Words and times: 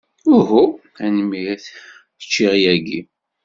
Uhu, 0.37 0.61
tanemmirt. 0.95 1.65
Ččiɣ 2.23 2.53
yagi. 2.63 2.99